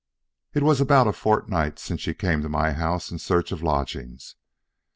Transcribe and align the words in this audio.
It's 0.55 0.79
about 0.79 1.05
a 1.05 1.13
fortnight 1.13 1.77
since 1.77 2.01
she 2.01 2.15
came 2.15 2.41
to 2.41 2.49
my 2.49 2.71
house 2.73 3.11
in 3.11 3.19
search 3.19 3.51
of 3.51 3.61
lodgings. 3.61 4.33